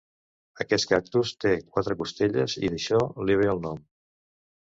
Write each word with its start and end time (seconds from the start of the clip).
Aquest 0.63 0.87
cactus 0.91 1.33
té 1.45 1.51
quatre 1.75 1.97
costelles 1.99 2.57
i 2.63 2.73
d'això 2.73 3.03
li 3.29 3.39
ve 3.43 3.53
el 3.53 3.63
nom. 3.69 3.87